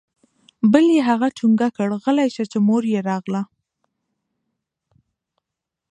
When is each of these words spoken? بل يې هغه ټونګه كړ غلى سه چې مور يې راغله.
بل 0.71 0.85
يې 0.95 1.01
هغه 1.09 1.27
ټونګه 1.37 1.69
كړ 1.77 1.89
غلى 2.03 2.27
سه 2.35 2.43
چې 2.51 2.57
مور 2.67 2.83
يې 2.93 2.99
راغله. 3.09 3.41